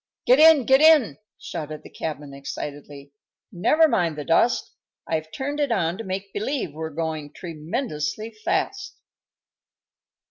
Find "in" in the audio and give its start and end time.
0.39-0.65, 0.81-1.19